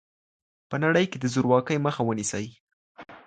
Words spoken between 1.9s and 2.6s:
ونیسئ.